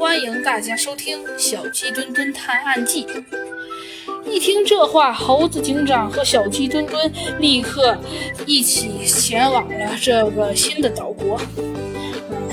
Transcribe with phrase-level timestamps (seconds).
[0.00, 3.04] 欢迎大家收听《小鸡墩墩探案记》。
[4.24, 7.94] 一听这话，猴子警长和小鸡墩墩立刻
[8.46, 11.38] 一起前往了这个新的岛国。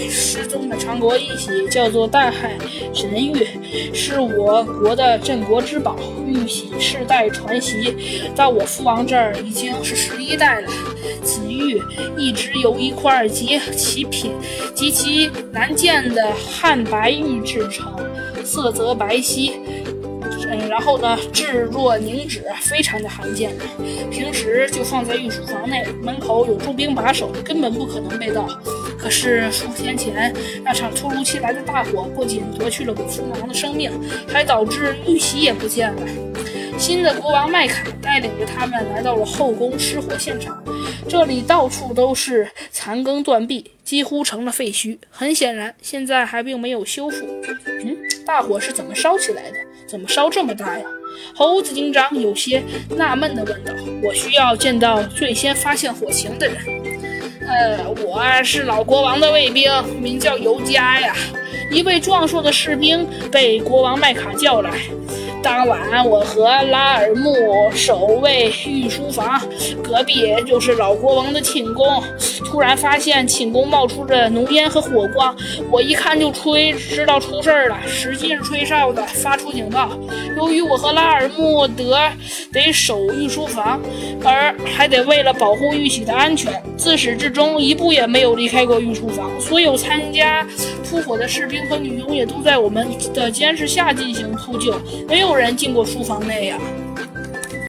[0.10, 2.58] 失踪的长国玉玺叫做大海
[2.94, 3.48] 神玉，
[3.94, 5.96] 是我国的镇国之宝。
[6.28, 7.96] 玉玺世代传袭，
[8.36, 10.70] 到我父王这儿已经是十一代了。
[11.52, 11.82] 玉
[12.18, 14.32] 一直由一块极其品
[14.74, 17.94] 极其难见的汉白玉制成，
[18.44, 19.54] 色泽白皙。
[20.50, 23.52] 嗯，然后呢，质若凝脂，非常的罕见。
[24.10, 28.48] 平时就放在御书房内，门口有重兵把守，根本不可能被盗。
[28.98, 33.92] 可是数天前那场突如其来的大火，不仅夺去了我父王的生命，
[34.28, 36.02] 还导致玉玺也不见了。
[36.78, 40.64] 新的国王麦卡带领着他们来到了后宫失火现场，
[41.10, 44.98] 这里到处都是残羹断壁，几乎成了废墟。
[45.10, 47.26] 很显然，现在还并没有修复。
[47.84, 49.58] 嗯，大火是怎么烧起来的？
[49.88, 50.86] 怎么烧这么大呀？
[51.36, 56.58] 猴子警长有些纳闷地问道：“我需要见到最先发现火情的人。”
[57.48, 61.16] 呃，我是老国王的卫兵，名叫尤加呀。
[61.72, 64.72] 一位壮硕的士兵被国王麦卡叫来。
[65.48, 69.42] 当晚，我和拉尔木守卫御书房，
[69.82, 72.04] 隔壁就是老国王的寝宫。
[72.40, 75.34] 突然发现寝宫冒出着浓烟和火光，
[75.72, 79.90] 我一看就吹，知道出事儿了，使劲吹哨子，发出警报。
[80.36, 81.98] 由于我和拉尔木德
[82.52, 83.82] 得守御书房，
[84.26, 89.32] 而还得为了保护玉玺的安全，自始至终一步也没有离开过御书房。
[89.40, 90.46] 所有参加
[90.90, 95.37] 扑火的士兵和女佣也都在我们的监视下进行扑救，没有。
[95.38, 96.60] 人进过书房内呀。